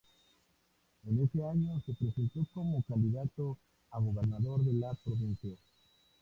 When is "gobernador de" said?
3.99-4.73